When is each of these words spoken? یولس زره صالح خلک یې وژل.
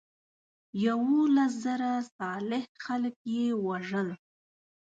یولس 0.85 1.53
زره 1.63 1.91
صالح 2.17 2.63
خلک 2.83 3.15
یې 3.35 3.45
وژل. 3.65 4.09